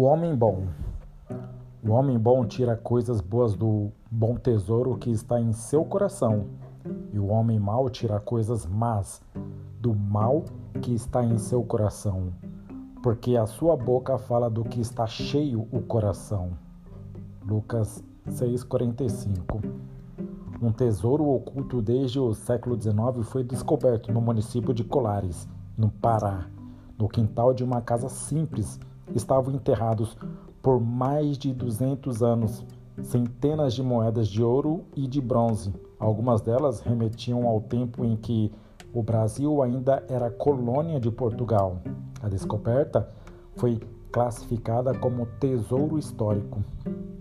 [0.00, 0.62] O homem bom.
[1.86, 6.46] O homem bom tira coisas boas do bom tesouro que está em seu coração,
[7.12, 9.20] e o homem mau tira coisas más
[9.78, 10.46] do mal
[10.80, 12.32] que está em seu coração,
[13.02, 16.52] porque a sua boca fala do que está cheio o coração.
[17.46, 19.60] Lucas 6:45.
[20.62, 25.46] Um tesouro oculto desde o século XIX foi descoberto no município de Colares,
[25.76, 26.46] no Pará,
[26.98, 28.80] no quintal de uma casa simples
[29.14, 30.16] estavam enterrados
[30.62, 32.64] por mais de 200 anos
[33.02, 35.72] centenas de moedas de ouro e de bronze.
[35.98, 38.52] Algumas delas remetiam ao tempo em que
[38.92, 41.78] o Brasil ainda era colônia de Portugal.
[42.22, 43.08] A descoberta
[43.56, 46.62] foi classificada como tesouro histórico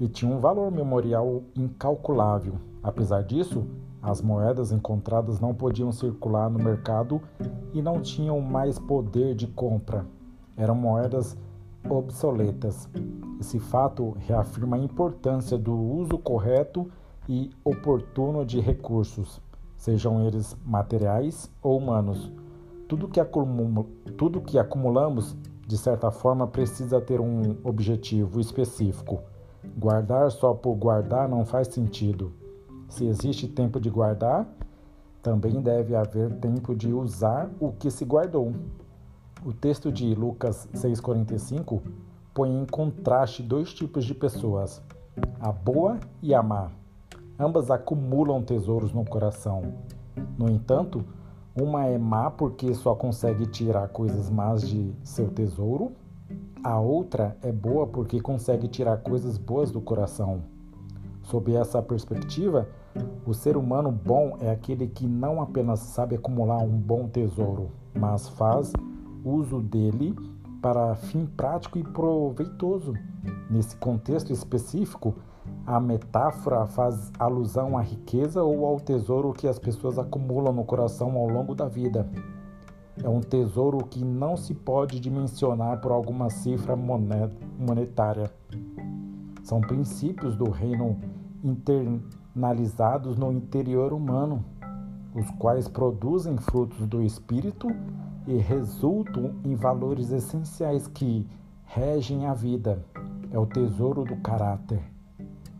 [0.00, 2.54] e tinha um valor memorial incalculável.
[2.82, 3.66] Apesar disso,
[4.00, 7.20] as moedas encontradas não podiam circular no mercado
[7.72, 10.06] e não tinham mais poder de compra.
[10.56, 11.36] Eram moedas
[11.88, 12.88] obsoletas.
[13.40, 16.90] Esse fato reafirma a importância do uso correto
[17.28, 19.40] e oportuno de recursos,
[19.76, 22.32] sejam eles materiais ou humanos.
[22.88, 23.20] Tudo que,
[24.16, 29.20] tudo que acumulamos, de certa forma, precisa ter um objetivo específico.
[29.76, 32.32] Guardar só por guardar não faz sentido.
[32.88, 34.46] Se existe tempo de guardar,
[35.20, 38.52] também deve haver tempo de usar o que se guardou.
[39.46, 41.80] O texto de Lucas 6,45
[42.34, 44.82] põe em contraste dois tipos de pessoas,
[45.38, 46.72] a boa e a má.
[47.38, 49.74] Ambas acumulam tesouros no coração.
[50.36, 51.04] No entanto,
[51.54, 55.92] uma é má porque só consegue tirar coisas más de seu tesouro,
[56.64, 60.42] a outra é boa porque consegue tirar coisas boas do coração.
[61.22, 62.68] Sob essa perspectiva,
[63.24, 68.28] o ser humano bom é aquele que não apenas sabe acumular um bom tesouro, mas
[68.30, 68.72] faz
[69.26, 70.14] uso dele
[70.62, 72.94] para fim prático e proveitoso.
[73.50, 75.14] Nesse contexto específico,
[75.66, 81.16] a metáfora faz alusão à riqueza ou ao tesouro que as pessoas acumulam no coração
[81.16, 82.08] ao longo da vida.
[83.02, 88.30] É um tesouro que não se pode dimensionar por alguma cifra monetária.
[89.42, 90.98] São princípios do reino
[91.44, 94.44] internalizados no interior humano,
[95.14, 97.68] os quais produzem frutos do espírito
[98.26, 101.26] e resultam em valores essenciais que
[101.64, 102.84] regem a vida.
[103.30, 104.82] É o tesouro do caráter.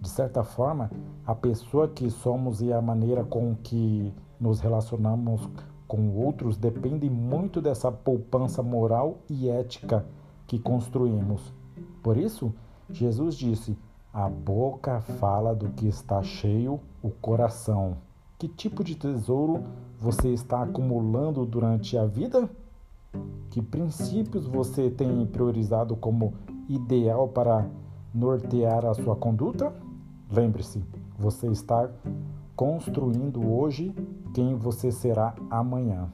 [0.00, 0.90] De certa forma,
[1.26, 5.48] a pessoa que somos e a maneira com que nos relacionamos
[5.86, 10.04] com outros depende muito dessa poupança moral e ética
[10.46, 11.52] que construímos.
[12.02, 12.52] Por isso,
[12.90, 13.78] Jesus disse:
[14.12, 17.98] A boca fala do que está cheio o coração.
[18.42, 19.62] Que tipo de tesouro
[20.00, 22.50] você está acumulando durante a vida?
[23.50, 26.34] Que princípios você tem priorizado como
[26.68, 27.70] ideal para
[28.12, 29.72] nortear a sua conduta?
[30.28, 30.82] Lembre-se,
[31.16, 31.88] você está
[32.56, 33.94] construindo hoje
[34.34, 36.12] quem você será amanhã.